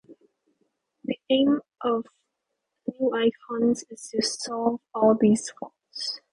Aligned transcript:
The 1.03 1.19
aim 1.29 1.59
of 1.81 2.07
NewIcons 2.89 3.83
is 3.91 4.09
to 4.09 4.23
solve 4.23 4.81
all 4.95 5.13
these 5.15 5.51
faults. 5.59 6.21